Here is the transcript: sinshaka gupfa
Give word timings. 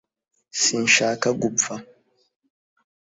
sinshaka 0.61 1.27
gupfa 1.41 1.73